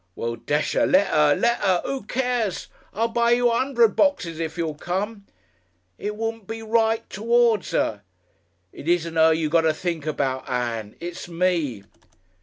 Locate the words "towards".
7.07-7.69